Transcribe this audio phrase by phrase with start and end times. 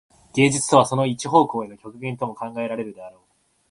[0.33, 3.21] 芸術とはその一方向への極限とも考えられるであろう。